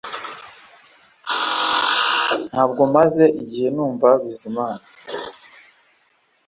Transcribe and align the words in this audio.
Ntabwo 2.49 2.81
maze 2.95 3.23
igihe 3.41 3.67
numva 3.75 4.09
Bizimana 4.23 4.85